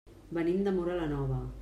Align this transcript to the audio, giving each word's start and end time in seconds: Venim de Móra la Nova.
Venim 0.37 0.63
de 0.69 0.73
Móra 0.79 0.97
la 1.03 1.11
Nova. 1.13 1.39